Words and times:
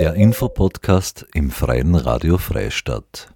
Der 0.00 0.14
Infopodcast 0.14 1.26
im 1.34 1.50
Freien 1.50 1.94
Radio 1.94 2.38
Freistadt. 2.38 3.34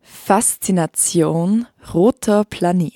Faszination 0.00 1.66
Roter 1.92 2.44
Planet. 2.44 2.92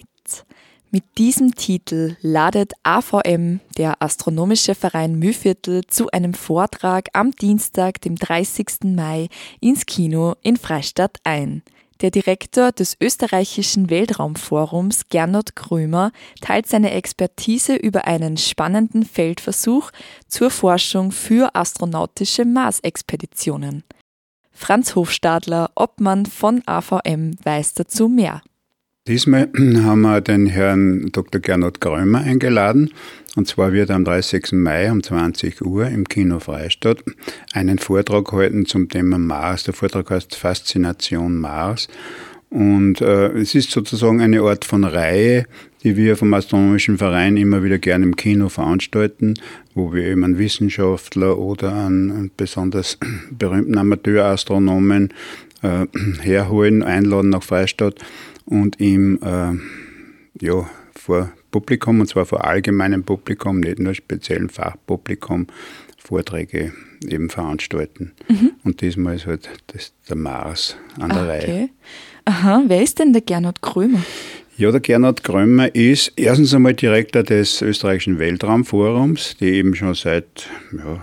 Mit 0.92 1.02
diesem 1.18 1.56
Titel 1.56 2.14
ladet 2.20 2.74
AVM, 2.84 3.58
der 3.76 4.00
Astronomische 4.00 4.76
Verein 4.76 5.18
Mühlviertel, 5.18 5.84
zu 5.88 6.08
einem 6.12 6.34
Vortrag 6.34 7.08
am 7.14 7.32
Dienstag, 7.32 8.00
dem 8.00 8.14
30. 8.14 8.84
Mai, 8.84 9.26
ins 9.60 9.84
Kino 9.84 10.36
in 10.40 10.56
Freistadt 10.56 11.18
ein. 11.24 11.64
Der 12.00 12.10
Direktor 12.10 12.72
des 12.72 12.96
österreichischen 12.98 13.90
Weltraumforums, 13.90 15.08
Gernot 15.10 15.54
Krömer, 15.54 16.12
teilt 16.40 16.66
seine 16.66 16.92
Expertise 16.92 17.74
über 17.76 18.06
einen 18.06 18.38
spannenden 18.38 19.04
Feldversuch 19.04 19.90
zur 20.26 20.50
Forschung 20.50 21.12
für 21.12 21.54
astronautische 21.54 22.46
Mars-Expeditionen. 22.46 23.84
Franz 24.50 24.94
Hofstadler, 24.94 25.70
Obmann 25.74 26.24
von 26.24 26.62
AVM, 26.66 27.36
weiß 27.44 27.74
dazu 27.74 28.08
mehr. 28.08 28.42
Diesmal 29.10 29.48
haben 29.82 30.02
wir 30.02 30.20
den 30.20 30.46
Herrn 30.46 31.08
Dr. 31.10 31.40
Gernot 31.40 31.80
Grömer 31.80 32.20
eingeladen. 32.20 32.90
Und 33.34 33.48
zwar 33.48 33.72
wird 33.72 33.90
am 33.90 34.04
30. 34.04 34.52
Mai 34.52 34.88
um 34.88 35.02
20 35.02 35.62
Uhr 35.62 35.88
im 35.88 36.06
Kino 36.08 36.38
Freistadt 36.38 37.02
einen 37.52 37.80
Vortrag 37.80 38.30
halten 38.30 38.66
zum 38.66 38.88
Thema 38.88 39.18
Mars. 39.18 39.64
Der 39.64 39.74
Vortrag 39.74 40.12
heißt 40.12 40.36
Faszination 40.36 41.38
Mars. 41.38 41.88
Und 42.50 43.00
äh, 43.00 43.30
es 43.32 43.56
ist 43.56 43.72
sozusagen 43.72 44.20
eine 44.20 44.42
Art 44.42 44.64
von 44.64 44.84
Reihe, 44.84 45.46
die 45.82 45.96
wir 45.96 46.16
vom 46.16 46.32
Astronomischen 46.32 46.96
Verein 46.96 47.36
immer 47.36 47.64
wieder 47.64 47.78
gerne 47.78 48.04
im 48.04 48.14
Kino 48.14 48.48
veranstalten, 48.48 49.34
wo 49.74 49.92
wir 49.92 50.04
eben 50.04 50.22
einen 50.22 50.38
Wissenschaftler 50.38 51.36
oder 51.36 51.72
einen 51.72 52.30
besonders 52.36 52.96
berühmten 53.36 53.76
Amateurastronomen 53.76 55.12
äh, 55.62 55.86
herholen, 56.22 56.84
einladen 56.84 57.30
nach 57.30 57.42
Freistadt 57.42 57.96
und 58.50 58.80
ihm 58.80 59.18
äh, 59.22 60.44
ja, 60.44 60.68
vor 60.94 61.32
Publikum, 61.50 62.00
und 62.00 62.08
zwar 62.08 62.26
vor 62.26 62.44
allgemeinem 62.44 63.04
Publikum, 63.04 63.60
nicht 63.60 63.78
nur 63.78 63.94
speziellen 63.94 64.50
Fachpublikum, 64.50 65.46
Vorträge 65.98 66.72
eben 67.06 67.30
veranstalten. 67.30 68.12
Mhm. 68.28 68.52
Und 68.64 68.80
diesmal 68.80 69.16
ist 69.16 69.26
halt 69.26 69.48
das, 69.68 69.92
der 70.08 70.16
Mars 70.16 70.76
an 70.98 71.10
der 71.10 71.22
okay. 71.22 71.28
Reihe. 71.28 71.68
Aha, 72.24 72.62
wer 72.66 72.82
ist 72.82 72.98
denn 72.98 73.12
der 73.12 73.22
Gernot 73.22 73.62
Krömer? 73.62 74.02
Ja, 74.56 74.70
der 74.70 74.80
Gernot 74.80 75.22
Krömer 75.22 75.74
ist 75.74 76.12
erstens 76.16 76.52
einmal 76.52 76.74
Direktor 76.74 77.22
des 77.22 77.62
österreichischen 77.62 78.18
Weltraumforums, 78.18 79.36
die 79.38 79.52
eben 79.52 79.74
schon 79.74 79.94
seit 79.94 80.48
ja, 80.76 81.00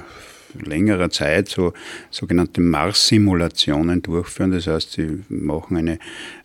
längerer 0.66 1.10
Zeit 1.10 1.48
so 1.48 1.74
sogenannte 2.10 2.62
Mars-Simulationen 2.62 4.02
durchführen. 4.02 4.52
Das 4.52 4.68
heißt, 4.68 4.92
sie 4.94 5.24
machen 5.30 5.78
eine, 5.78 6.00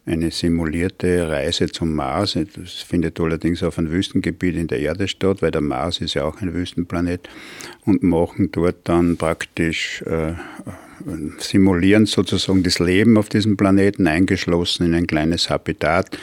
eine 0.07 0.31
simulierte 0.31 1.29
Reise 1.29 1.69
zum 1.69 1.95
Mars. 1.95 2.39
Das 2.57 2.73
findet 2.73 3.21
allerdings 3.21 3.63
auf 3.63 3.79
einem 3.79 3.91
Wüstengebiet 3.91 4.57
in 4.57 4.67
der 4.67 4.81
Erde 4.81 5.09
statt, 5.09 5.43
weil 5.43 5.51
der 5.51 5.61
Mars 5.61 6.01
ist 6.01 6.15
ja 6.15 6.25
auch 6.25 6.41
ein 6.41 6.55
Wüstenplanet 6.55 7.29
und 7.85 8.03
machen 8.03 8.51
dort 8.53 8.77
dann 8.85 9.17
praktisch 9.17 10.03
äh, 10.03 10.35
simulieren 11.39 12.07
sozusagen 12.07 12.63
das 12.63 12.79
Leben 12.79 13.17
auf 13.17 13.29
diesem 13.29 13.57
Planeten 13.57 14.07
eingeschlossen 14.07 14.87
in 14.87 14.95
ein 14.95 15.07
kleines 15.07 15.51
Habitat 15.51 16.17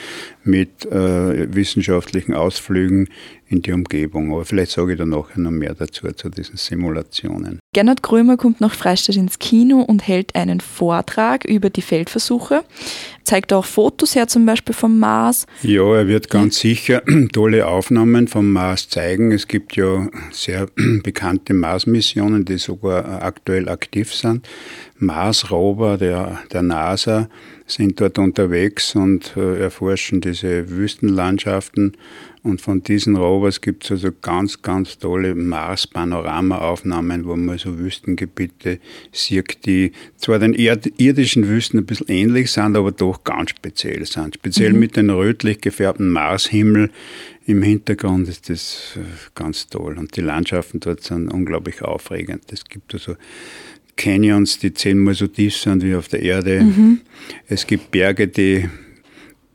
mit 0.44 0.86
äh, 0.86 1.54
wissenschaftlichen 1.54 2.34
Ausflügen 2.34 3.08
in 3.50 3.62
die 3.62 3.72
Umgebung. 3.72 4.32
Aber 4.32 4.44
vielleicht 4.44 4.70
sage 4.70 4.92
ich 4.92 4.98
da 4.98 5.04
nachher 5.04 5.40
noch 5.40 5.50
mehr 5.50 5.74
dazu, 5.74 6.10
zu 6.12 6.28
diesen 6.30 6.56
Simulationen. 6.56 7.58
Gernot 7.74 8.02
Krömer 8.02 8.36
kommt 8.36 8.60
nach 8.60 8.74
Freistadt 8.74 9.16
ins 9.16 9.38
Kino 9.38 9.80
und 9.80 10.06
hält 10.06 10.34
einen 10.36 10.60
Vortrag 10.60 11.44
über 11.44 11.68
die 11.68 11.82
Feldversuche. 11.82 12.64
Zeigt 13.24 13.52
auch 13.52 13.64
Fotos 13.64 14.14
her, 14.14 14.28
zum 14.28 14.46
Beispiel 14.46 14.74
vom 14.74 14.98
Mars. 14.98 15.46
Ja, 15.62 15.82
er 15.94 16.06
wird 16.06 16.30
ganz 16.30 16.60
sicher 16.60 17.02
tolle 17.32 17.66
Aufnahmen 17.66 18.28
vom 18.28 18.52
Mars 18.52 18.88
zeigen. 18.88 19.32
Es 19.32 19.48
gibt 19.48 19.76
ja 19.76 20.08
sehr 20.30 20.68
bekannte 21.02 21.52
Mars-Missionen, 21.52 22.44
die 22.44 22.58
sogar 22.58 23.22
aktuell 23.22 23.68
aktiv 23.68 24.14
sind. 24.14 24.48
Mars-Rover 24.98 25.96
der, 25.96 26.40
der 26.52 26.62
NASA 26.62 27.28
sind 27.66 28.00
dort 28.00 28.18
unterwegs 28.18 28.94
und 28.94 29.36
äh, 29.36 29.60
erforschen 29.60 30.20
diese 30.20 30.70
Wüstenlandschaften. 30.70 31.96
Und 32.42 32.62
von 32.62 32.82
diesen 32.82 33.16
Rovers 33.16 33.60
gibt 33.60 33.84
es 33.84 33.90
also 33.90 34.10
ganz, 34.22 34.62
ganz 34.62 34.98
tolle 34.98 35.34
Mars-Panorama-Aufnahmen, 35.34 37.26
wo 37.26 37.36
man 37.36 37.58
so 37.58 37.78
Wüstengebiete 37.78 38.78
sieht, 39.12 39.66
die 39.66 39.92
zwar 40.16 40.38
den 40.38 40.54
irdischen 40.54 41.48
Wüsten 41.48 41.80
ein 41.80 41.86
bisschen 41.86 42.08
ähnlich 42.08 42.50
sind, 42.50 42.76
aber 42.76 42.92
doch 42.92 43.24
ganz 43.24 43.50
speziell 43.50 44.06
sind. 44.06 44.36
Speziell 44.36 44.72
mhm. 44.72 44.78
mit 44.78 44.96
dem 44.96 45.10
rötlich 45.10 45.60
gefärbten 45.60 46.08
Marshimmel 46.08 46.90
im 47.44 47.62
Hintergrund 47.62 48.28
ist 48.28 48.48
das 48.48 48.96
äh, 48.96 49.00
ganz 49.34 49.68
toll. 49.68 49.98
Und 49.98 50.16
die 50.16 50.22
Landschaften 50.22 50.80
dort 50.80 51.02
sind 51.02 51.28
unglaublich 51.28 51.82
aufregend. 51.82 52.44
Es 52.52 52.64
gibt 52.64 52.94
also 52.94 53.16
Canyons, 53.96 54.58
die 54.58 54.72
zehnmal 54.72 55.12
so 55.14 55.26
tief 55.26 55.56
sind 55.56 55.82
wie 55.82 55.94
auf 55.94 56.08
der 56.08 56.22
Erde. 56.22 56.62
Mhm. 56.62 57.00
Es 57.48 57.66
gibt 57.66 57.90
Berge, 57.90 58.28
die 58.28 58.68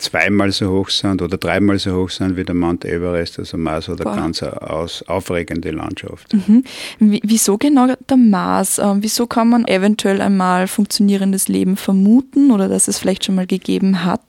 zweimal 0.05 0.51
so 0.51 0.69
hoch 0.69 0.89
sind 0.89 1.21
oder 1.21 1.38
dreimal 1.38 1.79
so 1.79 1.95
hoch 1.95 2.09
sind 2.09 2.38
wie 2.38 2.43
der 2.43 2.55
Mount 2.55 2.85
Everest. 2.85 3.39
Also 3.39 3.57
Mars 3.57 3.88
hat 3.88 4.05
eine 4.05 4.16
ganz 4.16 4.41
aus, 4.43 5.03
aufregende 5.07 5.71
Landschaft. 5.71 6.33
Mhm. 6.33 6.63
Wieso 6.99 7.57
genau 7.57 7.88
der 7.88 8.17
Mars? 8.17 8.79
Ähm, 8.79 8.97
wieso 9.01 9.27
kann 9.27 9.49
man 9.49 9.67
eventuell 9.67 10.21
einmal 10.21 10.67
funktionierendes 10.67 11.47
Leben 11.47 11.75
vermuten 11.75 12.51
oder 12.51 12.67
dass 12.67 12.88
es 12.88 12.97
vielleicht 12.97 13.25
schon 13.25 13.35
mal 13.35 13.47
gegeben 13.47 14.05
hat? 14.05 14.21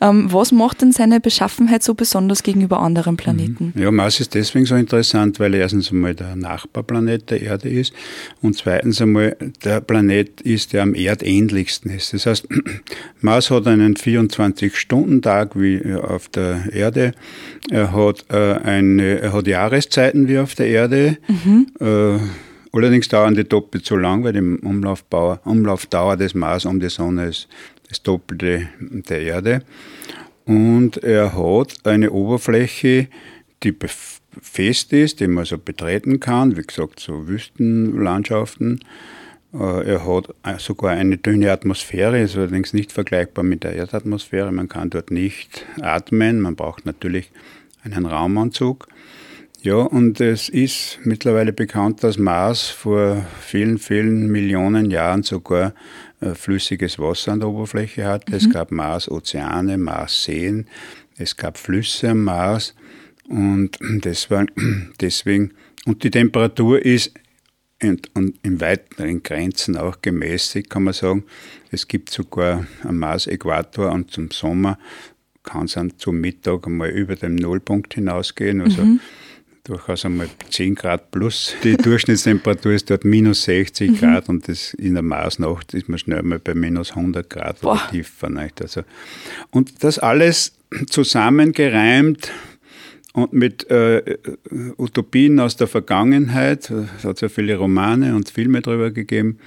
Ähm, 0.00 0.32
was 0.32 0.52
macht 0.52 0.82
denn 0.82 0.92
seine 0.92 1.20
Beschaffenheit 1.20 1.82
so 1.82 1.94
besonders 1.94 2.42
gegenüber 2.42 2.80
anderen 2.80 3.16
Planeten? 3.16 3.72
Mhm. 3.74 3.82
Ja, 3.82 3.90
Mars 3.90 4.20
ist 4.20 4.34
deswegen 4.34 4.66
so 4.66 4.74
interessant, 4.74 5.40
weil 5.40 5.54
er 5.54 5.60
erstens 5.60 5.90
einmal 5.90 6.14
der 6.14 6.36
Nachbarplanet 6.36 7.30
der 7.30 7.42
Erde 7.42 7.68
ist 7.68 7.92
und 8.42 8.56
zweitens 8.56 9.00
einmal 9.00 9.36
der 9.64 9.80
Planet 9.80 10.40
ist, 10.42 10.72
der 10.72 10.82
am 10.82 10.94
erdähnlichsten 10.94 11.90
ist. 11.90 12.12
Das 12.12 12.26
heißt, 12.26 12.48
Mars 13.20 13.50
hat 13.50 13.66
einen 13.66 13.96
24 13.96 14.76
Stunden 14.76 15.13
Stundentag 15.14 15.58
wie 15.58 15.94
auf 15.94 16.28
der 16.28 16.72
Erde. 16.72 17.12
Er 17.70 17.92
hat, 17.92 18.24
äh, 18.30 18.54
eine, 18.62 19.20
er 19.20 19.32
hat 19.32 19.46
Jahreszeiten 19.46 20.28
wie 20.28 20.38
auf 20.38 20.54
der 20.54 20.66
Erde. 20.66 21.18
Mhm. 21.28 21.66
Äh, 21.80 22.18
allerdings 22.72 23.08
dauern 23.08 23.34
die 23.34 23.44
doppelt 23.44 23.86
so 23.86 23.96
lang, 23.96 24.24
weil 24.24 24.32
die 24.32 24.40
Umlaufdauer, 24.40 25.40
Umlaufdauer 25.44 26.16
des 26.16 26.34
Mars 26.34 26.64
um 26.64 26.80
die 26.80 26.88
Sonne 26.88 27.28
ist 27.28 27.48
das 27.88 28.02
Doppelte 28.02 28.68
der 28.80 29.20
Erde. 29.20 29.62
Und 30.46 31.02
er 31.02 31.32
hat 31.34 31.74
eine 31.84 32.10
Oberfläche, 32.10 33.08
die 33.62 33.74
fest 34.42 34.92
ist, 34.92 35.20
die 35.20 35.28
man 35.28 35.44
so 35.44 35.58
betreten 35.58 36.20
kann, 36.20 36.56
wie 36.56 36.62
gesagt, 36.62 37.00
so 37.00 37.28
Wüstenlandschaften. 37.28 38.80
Äh, 39.54 39.88
er 39.88 40.06
hat 40.06 40.34
sogar 40.60 40.92
eine 40.92 41.16
dünne 41.16 41.52
Atmosphäre, 41.52 42.20
ist 42.20 42.36
allerdings 42.36 42.72
nicht 42.72 42.92
vergleichbar 42.92 43.44
mit 43.44 43.64
der 43.64 43.74
Erdatmosphäre. 43.74 44.50
Man 44.52 44.68
kann 44.68 44.90
dort 44.90 45.10
nicht 45.10 45.64
atmen, 45.80 46.40
man 46.40 46.56
braucht 46.56 46.86
natürlich 46.86 47.30
einen 47.82 48.06
Raumanzug. 48.06 48.88
Ja, 49.62 49.76
und 49.76 50.20
es 50.20 50.50
ist 50.50 50.98
mittlerweile 51.04 51.52
bekannt, 51.52 52.04
dass 52.04 52.18
Mars 52.18 52.68
vor 52.68 53.24
vielen, 53.40 53.78
vielen 53.78 54.30
Millionen 54.30 54.90
Jahren 54.90 55.22
sogar 55.22 55.72
äh, 56.20 56.34
flüssiges 56.34 56.98
Wasser 56.98 57.32
an 57.32 57.40
der 57.40 57.48
Oberfläche 57.48 58.04
hatte. 58.04 58.32
Mhm. 58.32 58.36
Es 58.36 58.50
gab 58.50 58.70
Mars-Ozeane, 58.72 59.78
Mars-Seen, 59.78 60.66
es 61.16 61.36
gab 61.36 61.56
Flüsse 61.56 62.10
am 62.10 62.24
Mars 62.24 62.74
und 63.26 63.78
deswegen, 65.00 65.52
und 65.86 66.04
die 66.04 66.10
Temperatur 66.10 66.84
ist 66.84 67.12
und, 67.88 68.10
und 68.14 68.34
in 68.42 68.60
weiteren 68.60 69.22
Grenzen 69.22 69.76
auch 69.76 70.00
gemäßigt, 70.02 70.70
kann 70.70 70.84
man 70.84 70.94
sagen. 70.94 71.24
Es 71.70 71.88
gibt 71.88 72.10
sogar 72.10 72.66
am 72.82 72.98
Mars-Äquator 72.98 73.90
und 73.90 74.10
zum 74.10 74.30
Sommer 74.30 74.78
kann 75.42 75.66
es 75.66 75.72
dann 75.72 75.92
zum 75.98 76.20
Mittag 76.20 76.66
einmal 76.66 76.90
über 76.90 77.16
dem 77.16 77.36
Nullpunkt 77.36 77.94
hinausgehen. 77.94 78.60
Also 78.60 78.82
mhm. 78.82 79.00
durchaus 79.64 80.04
einmal 80.04 80.28
10 80.50 80.74
Grad 80.74 81.10
plus. 81.10 81.54
Die 81.62 81.76
Durchschnittstemperatur 81.76 82.72
ist 82.72 82.90
dort 82.90 83.04
minus 83.04 83.44
60 83.44 83.90
mhm. 83.90 83.96
Grad 83.96 84.28
und 84.28 84.48
das 84.48 84.74
in 84.74 84.94
der 84.94 85.02
Marsnacht 85.02 85.74
ist 85.74 85.88
man 85.88 85.98
schnell 85.98 86.22
mal 86.22 86.38
bei 86.38 86.54
minus 86.54 86.90
100 86.90 87.28
Grad 87.28 87.60
Boah. 87.60 87.72
oder 87.72 87.90
tiefer. 87.90 88.30
Nicht? 88.30 88.62
Also, 88.62 88.82
und 89.50 89.84
das 89.84 89.98
alles 89.98 90.56
zusammengereimt 90.88 92.30
und 93.14 93.32
mit 93.32 93.70
äh, 93.70 94.18
Utopien 94.76 95.38
aus 95.38 95.56
der 95.56 95.68
Vergangenheit, 95.68 96.68
es 96.70 97.04
hat 97.04 97.20
ja 97.20 97.28
viele 97.28 97.56
Romane 97.56 98.16
und 98.16 98.28
Filme 98.28 98.60
darüber 98.60 98.90
gegeben, 98.90 99.38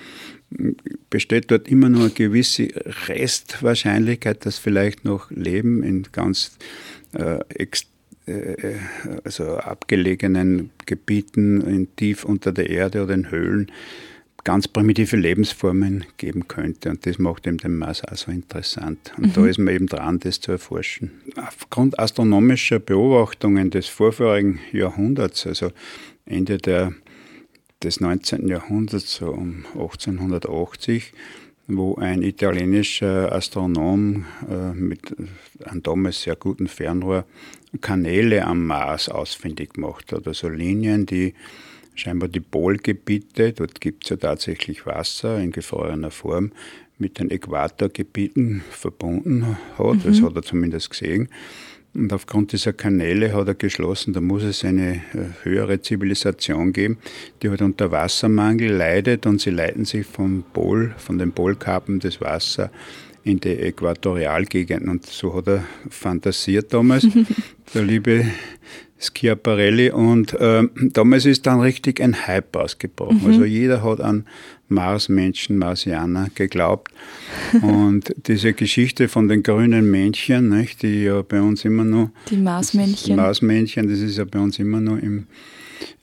besteht 1.10 1.52
dort 1.52 1.68
immer 1.68 1.90
nur 1.90 2.04
eine 2.04 2.10
gewisse 2.12 2.69
Restwahrscheinlichkeit, 3.08 4.46
dass 4.46 4.58
vielleicht 4.58 5.04
noch 5.04 5.30
Leben 5.31 5.84
in 5.84 6.04
ganz 6.14 6.58
äh, 7.14 7.40
äh, 8.25 8.75
also 9.25 9.58
abgelegenen 9.58 10.69
Gebieten 10.86 11.60
in 11.60 11.94
tief 11.98 12.24
unter 12.24 12.54
der 12.54 12.69
Erde 12.69 13.04
oder 13.04 13.16
in 13.16 13.31
Höhlen 13.31 13.69
ganz 14.48 14.70
primitive 14.70 15.18
Lebensformen 15.18 16.06
geben 16.16 16.48
könnte. 16.48 16.90
Und 16.90 17.06
das 17.06 17.20
macht 17.20 17.46
eben 17.48 17.58
den 17.58 17.76
Mars 17.76 18.02
auch 18.06 18.16
so 18.16 18.32
interessant. 18.32 19.12
Und 19.18 19.26
mhm. 19.26 19.34
da 19.34 19.46
ist 19.46 19.58
man 19.58 19.76
eben 19.76 19.88
dran, 19.88 20.20
das 20.20 20.40
zu 20.40 20.54
erforschen. 20.54 21.12
Aufgrund 21.36 22.00
astronomischer 22.00 22.80
Beobachtungen 22.80 23.72
des 23.72 23.88
vorvorigen 23.88 24.60
Jahrhunderts, 24.72 25.46
also 25.46 25.72
Ende 26.26 26.60
der, 26.60 26.94
des 27.84 28.00
19. 28.00 28.48
Jahrhunderts, 28.48 29.16
so 29.16 29.32
um 29.32 29.66
1880, 29.74 31.12
wo 31.68 31.96
ein 31.96 32.22
italienischer 32.22 33.34
Astronom 33.34 34.24
äh, 34.50 34.72
mit 34.74 35.14
einem 35.66 35.84
damals 35.84 36.22
sehr 36.22 36.38
guten 36.38 36.70
Fernrohr 36.70 37.26
Kanäle 37.82 38.46
am 38.46 38.66
Mars 38.66 39.10
ausfindig 39.10 39.74
gemacht 39.74 40.14
hat. 40.14 40.26
Also 40.26 40.48
Linien, 40.48 41.06
die 41.06 41.34
scheinbar 42.00 42.30
die 42.30 42.40
Polgebiete, 42.40 43.54
dort 43.54 43.82
gibt 43.82 44.06
es 44.06 44.10
ja 44.12 44.16
tatsächlich 44.18 44.86
Wasser 44.86 45.40
in 45.40 45.52
gefrorener 45.52 46.12
Form, 46.12 46.52
mit 47.00 47.20
den 47.20 47.30
Äquatorgebieten 47.30 48.64
verbunden 48.70 49.58
hat. 49.78 49.96
Mhm. 49.96 50.04
Das 50.04 50.22
hat 50.22 50.36
er 50.36 50.42
zumindest 50.42 50.90
gesehen. 50.90 51.30
Und 51.94 52.14
aufgrund 52.14 52.52
dieser 52.52 52.74
Kanäle 52.74 53.34
hat 53.34 53.48
er 53.48 53.56
geschlossen, 53.56 54.14
da 54.14 54.22
muss 54.22 54.44
es 54.44 54.64
eine 54.64 54.96
äh, 54.96 55.00
höhere 55.44 55.82
Zivilisation 55.82 56.72
geben, 56.72 57.00
die 57.42 57.50
halt 57.50 57.62
unter 57.62 57.92
Wassermangel 57.92 58.72
leidet 58.72 59.26
und 59.26 59.42
sie 59.42 59.50
leiten 59.50 59.86
sich 59.86 60.06
vom 60.06 60.44
Pol, 60.54 60.94
von 60.98 61.18
den 61.18 61.32
Polkappen 61.32 62.00
des 62.00 62.22
Wassers 62.22 62.70
in 63.24 63.40
die 63.40 63.58
Äquatorialgegenden. 63.58 64.90
Und 64.90 65.06
so 65.06 65.34
hat 65.36 65.48
er 65.48 65.66
fantasiert 65.90 66.72
damals, 66.74 67.08
der 67.74 67.84
liebe 67.84 68.26
Schiaparelli. 69.00 69.92
Und 69.92 70.34
äh, 70.34 70.64
damals 70.76 71.26
ist 71.26 71.46
dann 71.46 71.62
richtig 71.62 72.02
ein 72.02 72.28
Hype 72.28 72.56
ausgebrochen. 72.56 73.22
Mhm. 73.22 73.28
Also 73.28 73.46
jeder 73.46 73.84
hat 73.84 74.02
an 74.02 74.26
Marsmenschen, 74.70 75.58
Marsianer 75.58 76.30
geglaubt. 76.36 76.92
Und 77.62 78.14
diese 78.28 78.54
Geschichte 78.54 79.08
von 79.08 79.28
den 79.28 79.44
grünen 79.44 79.90
Männchen, 79.90 80.50
nicht, 80.50 80.82
die 80.82 81.04
ja 81.04 81.22
bei 81.22 81.42
uns 81.42 81.64
immer 81.66 81.84
noch. 81.84 82.10
Die 82.30 82.38
Marsmännchen. 82.38 83.16
Marsmännchen, 83.16 83.90
das 83.90 84.00
ist 84.00 84.18
ja 84.18 84.26
bei 84.26 84.40
uns 84.40 84.60
immer 84.60 84.82
noch 84.82 84.98
im, 84.98 85.28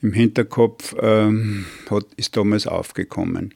im 0.03 0.13
Hinterkopf, 0.13 0.95
ähm, 1.01 1.67
hat, 1.91 2.07
ist 2.17 2.37
damals 2.37 2.67
aufgekommen. 2.67 3.55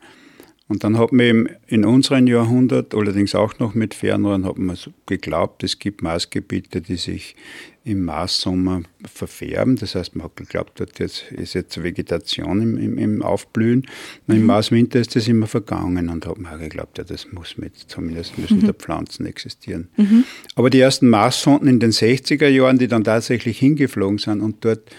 Und 0.68 0.84
dann 0.84 0.98
hat 0.98 1.12
man 1.12 1.26
eben 1.26 1.48
in 1.66 1.86
unserem 1.86 2.26
Jahrhundert, 2.26 2.94
allerdings 2.94 3.34
auch 3.34 3.58
noch 3.58 3.74
mit 3.74 3.94
Fernrohren, 3.94 4.44
hat 4.44 4.58
man 4.58 4.76
geglaubt, 5.06 5.64
es 5.64 5.78
gibt 5.78 6.02
Marsgebiete, 6.02 6.82
die 6.82 6.96
sich 6.96 7.36
im 7.84 8.04
Marssommer 8.04 8.82
verfärben. 9.10 9.76
Das 9.76 9.94
heißt, 9.94 10.14
man 10.14 10.24
hat 10.24 10.36
geglaubt, 10.36 10.78
dort 10.78 10.98
jetzt, 10.98 11.32
ist 11.32 11.54
jetzt 11.54 11.82
Vegetation 11.82 12.60
im, 12.60 12.76
im, 12.76 12.98
im 12.98 13.22
Aufblühen. 13.22 13.86
Und 14.26 14.34
Im 14.34 14.42
mhm. 14.42 14.46
Marswinter 14.46 15.00
ist 15.00 15.16
das 15.16 15.26
immer 15.26 15.46
vergangen 15.46 16.10
und 16.10 16.26
hat 16.26 16.36
man 16.36 16.54
auch 16.54 16.58
geglaubt, 16.58 16.98
ja, 16.98 17.04
das 17.04 17.32
muss 17.32 17.56
mit, 17.56 17.74
zumindest 17.74 18.36
müssen 18.36 18.60
mhm. 18.60 18.66
da 18.66 18.74
Pflanzen 18.74 19.24
existieren. 19.24 19.88
Mhm. 19.96 20.24
Aber 20.54 20.68
die 20.68 20.80
ersten 20.80 21.08
Marssonden 21.08 21.66
in 21.66 21.80
den 21.80 21.92
60er 21.92 22.48
Jahren, 22.48 22.76
die 22.76 22.88
dann 22.88 23.04
tatsächlich 23.04 23.58
hingeflogen 23.58 24.18
sind 24.18 24.42
und 24.42 24.62
dort 24.66 24.90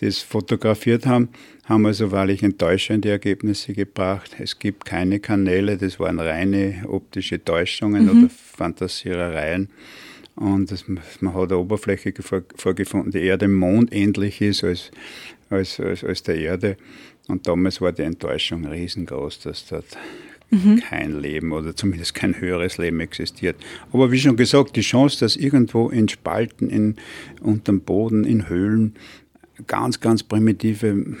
das 0.00 0.18
fotografiert 0.18 1.06
haben, 1.06 1.28
haben 1.64 1.86
also 1.86 2.10
wahrlich 2.10 2.42
enttäuschende 2.42 3.10
Ergebnisse 3.10 3.72
gebracht. 3.72 4.36
Es 4.38 4.58
gibt 4.58 4.84
keine 4.84 5.20
Kanäle, 5.20 5.76
das 5.76 5.98
waren 6.00 6.18
reine 6.18 6.84
optische 6.86 7.42
Täuschungen 7.42 8.04
mhm. 8.04 8.10
oder 8.10 8.30
Fantasierereien. 8.30 9.68
Und 10.36 10.72
das, 10.72 10.88
man 10.88 11.34
hat 11.34 11.50
eine 11.50 11.58
Oberfläche 11.58 12.12
vorgefunden, 12.56 13.12
die 13.12 13.20
eher 13.20 13.38
dem 13.38 13.54
Mond 13.54 13.92
ähnlich 13.92 14.40
ist 14.40 14.64
als, 14.64 14.90
als, 15.48 15.78
als, 15.78 16.02
als 16.02 16.22
der 16.24 16.38
Erde. 16.38 16.76
Und 17.28 17.46
damals 17.46 17.80
war 17.80 17.92
die 17.92 18.02
Enttäuschung 18.02 18.66
riesengroß, 18.66 19.40
dass 19.40 19.66
dort 19.66 19.96
mhm. 20.50 20.80
kein 20.80 21.20
Leben 21.20 21.52
oder 21.52 21.76
zumindest 21.76 22.14
kein 22.14 22.38
höheres 22.40 22.78
Leben 22.78 23.00
existiert. 23.00 23.56
Aber 23.92 24.10
wie 24.10 24.18
schon 24.18 24.36
gesagt, 24.36 24.74
die 24.76 24.80
Chance, 24.80 25.20
dass 25.20 25.36
irgendwo 25.36 25.88
in 25.88 26.08
Spalten, 26.08 26.68
in, 26.68 26.96
unterm 27.40 27.80
Boden, 27.80 28.24
in 28.24 28.48
Höhlen 28.48 28.94
ganz, 29.66 30.00
ganz 30.00 30.22
primitive 30.22 31.16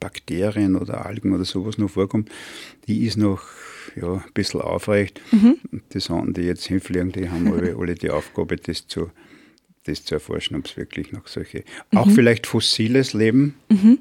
Bakterien 0.00 0.76
oder 0.76 1.06
Algen 1.06 1.34
oder 1.34 1.44
sowas 1.44 1.78
noch 1.78 1.90
vorkommt, 1.90 2.30
die 2.86 3.06
ist 3.06 3.16
noch 3.16 3.42
ja, 3.94 4.14
ein 4.14 4.24
bisschen 4.34 4.60
aufrecht. 4.60 5.20
Mhm. 5.32 5.56
Die 5.92 6.00
Sonden, 6.00 6.34
die 6.34 6.42
jetzt 6.42 6.66
hinfliegen, 6.66 7.12
die 7.12 7.30
haben 7.30 7.52
alle, 7.52 7.76
alle 7.78 7.94
die 7.94 8.10
Aufgabe, 8.10 8.56
das 8.56 8.86
zu, 8.86 9.10
das 9.84 10.04
zu 10.04 10.14
erforschen, 10.14 10.56
ob 10.56 10.66
es 10.66 10.76
wirklich 10.76 11.12
noch 11.12 11.26
solche, 11.26 11.64
mhm. 11.90 11.98
auch 11.98 12.10
vielleicht 12.10 12.46
fossiles 12.46 13.12
Leben 13.12 13.54
mhm. 13.68 13.98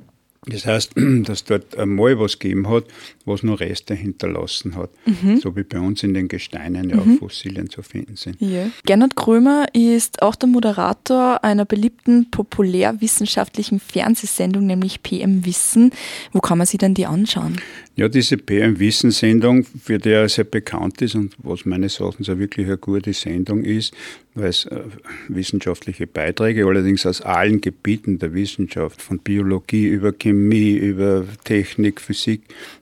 Das 0.48 0.66
heißt, 0.66 0.94
dass 1.24 1.44
dort 1.44 1.78
einmal 1.78 2.20
was 2.20 2.40
gegeben 2.40 2.70
hat, 2.70 2.86
was 3.26 3.44
nur 3.44 3.60
Reste 3.60 3.94
hinterlassen 3.94 4.76
hat. 4.76 4.90
Mhm. 5.06 5.38
So 5.38 5.56
wie 5.56 5.64
bei 5.64 5.80
uns 5.80 6.04
in 6.04 6.14
den 6.14 6.28
Gesteinen 6.28 6.90
ja 6.90 6.98
mhm. 6.98 7.16
auch 7.16 7.20
Fossilien 7.20 7.70
zu 7.70 7.82
finden 7.82 8.16
sind. 8.16 8.40
Ja. 8.40 8.70
Gernot 8.86 9.16
Krömer 9.16 9.66
ist 9.74 10.22
auch 10.22 10.36
der 10.36 10.50
Moderator 10.50 11.44
einer 11.44 11.66
beliebten 11.66 12.30
populärwissenschaftlichen 12.30 13.80
Fernsehsendung, 13.80 14.66
nämlich 14.66 15.02
PM 15.02 15.46
Wissen. 15.46 15.92
Wo 16.32 16.40
kann 16.40 16.58
man 16.58 16.68
sich 16.68 16.78
denn 16.78 16.94
die 16.94 17.06
anschauen? 17.06 17.60
Ja, 17.98 18.10
diese 18.10 18.36
PM-Wissen-Sendung, 18.36 19.64
für 19.64 20.00
die 20.00 20.10
er 20.10 20.28
sehr 20.28 20.44
bekannt 20.44 21.02
ist 21.02 21.16
und 21.16 21.34
was 21.38 21.64
meines 21.64 22.02
Erachtens 22.02 22.30
auch 22.30 22.38
wirklich 22.38 22.68
eine 22.68 22.78
gute 22.78 23.14
Sendung 23.14 23.64
ist, 23.64 23.94
weil 24.34 24.50
es 24.50 24.66
äh, 24.66 24.82
wissenschaftliche 25.30 26.06
Beiträge, 26.06 26.66
allerdings 26.66 27.06
aus 27.06 27.22
allen 27.22 27.62
Gebieten 27.62 28.20
der 28.20 28.34
Wissenschaft, 28.34 29.02
von 29.02 29.20
Biologie 29.20 29.88
über 29.88 30.12
Chemie, 30.12 30.74
über 30.74 31.26
Technik, 31.46 32.02
Physik 32.02 32.42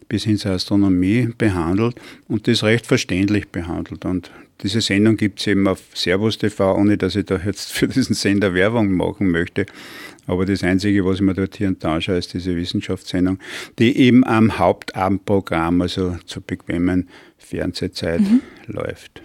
bis 0.10 0.24
hin 0.24 0.38
zur 0.38 0.54
Astronomie 0.54 1.30
behandelt 1.38 1.96
und 2.28 2.48
das 2.48 2.64
recht 2.64 2.88
verständlich 2.88 3.50
behandelt. 3.50 4.06
Und 4.06 4.32
diese 4.62 4.82
Sendung 4.82 5.18
gibt 5.18 5.40
es 5.40 5.48
eben 5.48 5.68
auf 5.68 5.82
Servus 5.94 6.38
TV, 6.38 6.76
ohne 6.76 6.98
dass 6.98 7.16
ich 7.16 7.26
da 7.26 7.38
jetzt 7.38 7.74
für 7.74 7.88
diesen 7.88 8.16
Sender 8.16 8.54
Werbung 8.54 8.92
machen 8.92 9.30
möchte. 9.30 9.66
Aber 10.26 10.46
das 10.46 10.64
Einzige, 10.64 11.06
was 11.06 11.16
ich 11.16 11.22
mir 11.22 11.34
dort 11.34 11.56
hier 11.58 11.68
und 11.68 11.84
da 11.84 11.96
anschaue, 11.96 12.18
ist 12.18 12.34
diese 12.34 12.56
Wissenschaftssendung, 12.56 13.40
die 13.78 13.98
eben 13.98 14.24
am 14.24 14.58
Hauptabendprogramm, 14.58 15.82
also 15.82 16.18
zur 16.26 16.44
bequemen 16.44 17.10
Fernsehzeit, 17.38 18.22
mhm. 18.22 18.42
läuft. 18.68 19.22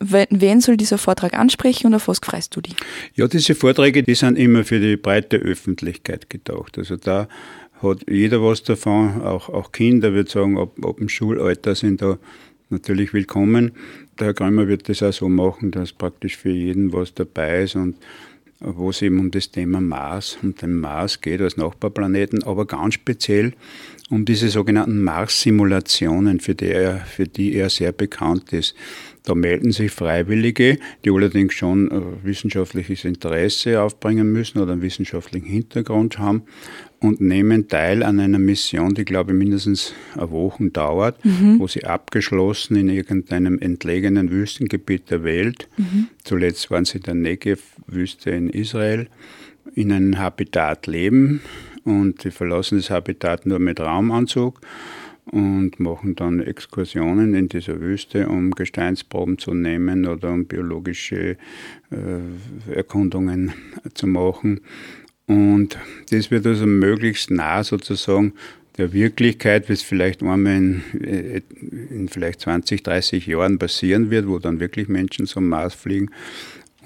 Wen 0.00 0.60
soll 0.60 0.76
dieser 0.76 0.96
Vortrag 0.96 1.34
ansprechen 1.34 1.88
und 1.88 1.94
auf 1.94 2.06
was 2.06 2.20
freust 2.22 2.54
du 2.54 2.60
dich? 2.60 2.76
Ja, 3.14 3.26
diese 3.26 3.56
Vorträge, 3.56 4.04
die 4.04 4.14
sind 4.14 4.38
immer 4.38 4.64
für 4.64 4.78
die 4.78 4.96
breite 4.96 5.36
Öffentlichkeit 5.36 6.30
gedacht. 6.30 6.78
Also 6.78 6.96
da 6.96 7.28
hat 7.82 8.08
jeder 8.08 8.42
was 8.42 8.62
davon, 8.62 9.22
auch, 9.22 9.48
auch 9.48 9.72
Kinder, 9.72 10.12
würde 10.12 10.30
sagen, 10.30 10.56
ab, 10.56 10.72
ab 10.82 10.98
dem 10.98 11.08
Schulalter 11.08 11.74
sind 11.74 12.00
da 12.00 12.18
natürlich 12.70 13.12
willkommen. 13.12 13.72
Der 14.18 14.28
Herr 14.28 14.34
Krömer 14.34 14.68
wird 14.68 14.88
das 14.88 15.02
auch 15.02 15.12
so 15.12 15.28
machen, 15.28 15.70
dass 15.70 15.92
praktisch 15.92 16.36
für 16.36 16.50
jeden 16.50 16.92
was 16.92 17.14
dabei 17.14 17.62
ist 17.62 17.76
und 17.76 17.96
wo 18.60 18.90
es 18.90 19.02
eben 19.02 19.20
um 19.20 19.30
das 19.30 19.52
Thema 19.52 19.80
Mars 19.80 20.36
und 20.42 20.60
den 20.62 20.74
Mars 20.74 21.20
geht 21.20 21.40
als 21.40 21.56
Nachbarplaneten, 21.56 22.42
aber 22.42 22.66
ganz 22.66 22.94
speziell 22.94 23.52
um 24.10 24.24
diese 24.24 24.48
sogenannten 24.48 25.02
Mars-Simulationen, 25.02 26.40
für, 26.40 26.54
die 26.54 26.98
für 27.06 27.26
die 27.26 27.54
er 27.54 27.70
sehr 27.70 27.92
bekannt 27.92 28.52
ist. 28.52 28.74
Da 29.22 29.34
melden 29.34 29.70
sich 29.70 29.92
Freiwillige, 29.92 30.78
die 31.04 31.10
allerdings 31.10 31.54
schon 31.54 31.90
äh, 31.90 32.24
wissenschaftliches 32.24 33.04
Interesse 33.04 33.80
aufbringen 33.80 34.32
müssen 34.32 34.58
oder 34.58 34.72
einen 34.72 34.82
wissenschaftlichen 34.82 35.46
Hintergrund 35.46 36.18
haben 36.18 36.42
und 37.00 37.20
nehmen 37.20 37.68
teil 37.68 38.02
an 38.02 38.18
einer 38.18 38.38
Mission, 38.38 38.94
die, 38.94 39.04
glaube 39.04 39.32
ich, 39.32 39.38
mindestens 39.38 39.94
eine 40.14 40.30
Woche 40.30 40.70
dauert, 40.70 41.24
mhm. 41.24 41.58
wo 41.58 41.68
sie 41.68 41.84
abgeschlossen 41.84 42.76
in 42.76 42.88
irgendeinem 42.88 43.58
entlegenen 43.58 44.30
Wüstengebiet 44.30 45.10
der 45.10 45.22
Welt, 45.22 45.68
mhm. 45.76 46.08
zuletzt 46.24 46.70
waren 46.70 46.84
sie 46.84 46.98
in 46.98 47.04
der 47.04 47.14
Negev-Wüste 47.14 48.30
in 48.30 48.50
Israel, 48.50 49.08
in 49.74 49.92
einem 49.92 50.18
Habitat 50.18 50.86
leben 50.86 51.40
und 51.84 52.22
sie 52.22 52.30
verlassen 52.30 52.78
das 52.78 52.90
Habitat 52.90 53.46
nur 53.46 53.58
mit 53.58 53.80
Raumanzug 53.80 54.60
und 55.30 55.78
machen 55.78 56.16
dann 56.16 56.40
Exkursionen 56.40 57.34
in 57.34 57.48
dieser 57.48 57.80
Wüste, 57.80 58.28
um 58.28 58.50
Gesteinsproben 58.52 59.38
zu 59.38 59.54
nehmen 59.54 60.06
oder 60.06 60.30
um 60.30 60.46
biologische 60.46 61.36
äh, 61.90 62.74
Erkundungen 62.74 63.52
zu 63.94 64.06
machen. 64.06 64.60
Und 65.28 65.78
das 66.10 66.30
wird 66.30 66.46
also 66.46 66.66
möglichst 66.66 67.30
nah 67.30 67.62
sozusagen 67.62 68.32
der 68.78 68.92
Wirklichkeit, 68.92 69.68
wie 69.68 69.74
es 69.74 69.82
vielleicht 69.82 70.22
einmal 70.22 70.56
in, 70.56 70.82
äh, 71.02 71.42
in 71.90 72.08
vielleicht 72.08 72.40
20, 72.40 72.82
30 72.82 73.26
Jahren 73.26 73.58
passieren 73.58 74.10
wird, 74.10 74.26
wo 74.26 74.38
dann 74.38 74.58
wirklich 74.58 74.88
Menschen 74.88 75.26
zum 75.26 75.48
Mars 75.48 75.74
fliegen, 75.74 76.10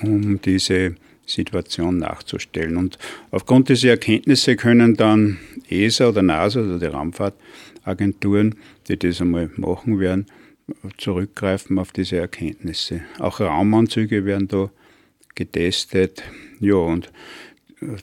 um 0.03 0.41
diese 0.43 0.97
Situation 1.25 1.99
nachzustellen. 1.99 2.77
Und 2.77 2.99
aufgrund 3.31 3.69
dieser 3.69 3.91
Erkenntnisse 3.91 4.57
können 4.57 4.97
dann 4.97 5.39
ESA 5.69 6.09
oder 6.09 6.23
NASA 6.23 6.61
oder 6.63 6.79
die 6.79 6.87
Raumfahrtagenturen, 6.87 8.57
die 8.89 8.99
das 8.99 9.21
einmal 9.21 9.51
machen 9.57 10.01
werden, 10.01 10.27
zurückgreifen 10.99 11.79
auf 11.79 11.93
diese 11.93 12.17
Erkenntnisse. 12.17 13.03
Auch 13.19 13.41
Raumanzüge 13.41 14.25
werden 14.25 14.49
da 14.49 14.71
getestet. 15.35 16.23
Ja, 16.61 16.75
und 16.75 17.11